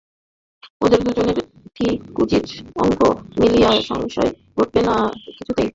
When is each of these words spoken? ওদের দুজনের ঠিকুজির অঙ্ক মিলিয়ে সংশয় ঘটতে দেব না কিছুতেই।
ওদের 0.81 0.99
দুজনের 1.05 1.37
ঠিকুজির 1.75 2.45
অঙ্ক 2.75 3.01
মিলিয়ে 3.39 3.71
সংশয় 3.89 4.31
ঘটতে 4.55 4.79
দেব 4.79 4.87
না 4.87 4.95
কিছুতেই। 5.27 5.69